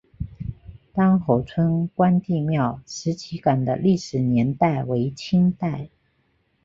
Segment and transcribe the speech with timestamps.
[0.93, 5.89] 单侯村关帝庙石旗杆的历史年代为清代。